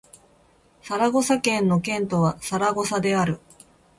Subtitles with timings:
[0.81, 3.39] サラゴサ県の県都はサラゴサである